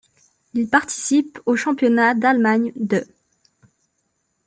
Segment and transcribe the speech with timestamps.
[0.55, 3.05] Il participe au Championnat d'Allemagne de.